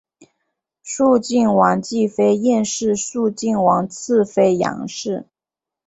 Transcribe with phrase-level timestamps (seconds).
[0.81, 5.27] 肃靖王继妃晏氏肃靖王次妃杨氏